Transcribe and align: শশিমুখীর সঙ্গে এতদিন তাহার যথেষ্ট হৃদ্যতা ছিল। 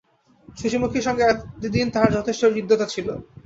শশিমুখীর 0.57 1.05
সঙ্গে 1.07 1.23
এতদিন 1.25 1.85
তাহার 1.93 2.15
যথেষ্ট 2.17 2.41
হৃদ্যতা 2.47 2.85
ছিল। 2.85 3.07